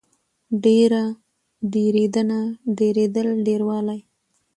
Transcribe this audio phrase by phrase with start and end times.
[0.63, 0.91] ډېر،
[1.73, 2.39] ډېرېدنه،
[2.77, 3.99] ډېرېدل، ډېروالی